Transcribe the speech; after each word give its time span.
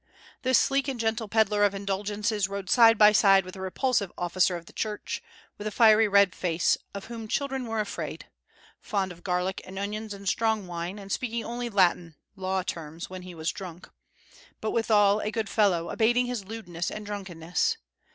This 0.41 0.57
sleek 0.57 0.87
and 0.87 0.99
gentle 0.99 1.27
pedler 1.27 1.63
of 1.63 1.75
indulgences 1.75 2.47
rode 2.49 2.71
side 2.71 2.97
by 2.97 3.11
side 3.11 3.45
with 3.45 3.55
a 3.55 3.61
repulsive 3.61 4.11
officer 4.17 4.55
of 4.55 4.65
the 4.65 4.73
Church, 4.73 5.21
with 5.59 5.67
a 5.67 5.69
fiery 5.69 6.07
red 6.07 6.33
face, 6.33 6.75
of 6.95 7.05
whom 7.05 7.27
children 7.27 7.67
were 7.67 7.79
afraid, 7.79 8.25
fond 8.79 9.11
of 9.11 9.23
garlic 9.23 9.61
and 9.63 9.77
onions 9.77 10.11
and 10.11 10.27
strong 10.27 10.65
wine, 10.65 10.97
and 10.97 11.11
speaking 11.11 11.43
only 11.45 11.69
Latin 11.69 12.15
law 12.35 12.63
terms 12.63 13.11
when 13.11 13.21
he 13.21 13.35
was 13.35 13.51
drunk, 13.51 13.89
but 14.59 14.71
withal 14.71 15.19
a 15.19 15.29
good 15.29 15.47
fellow, 15.49 15.91
abating 15.91 16.25
his 16.25 16.45
lewdness 16.45 16.89
and 16.89 17.05
drunkenness. 17.05 17.77